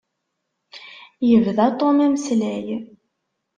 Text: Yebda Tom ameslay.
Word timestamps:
Yebda 1.29 1.67
Tom 1.79 1.97
ameslay. 2.05 2.67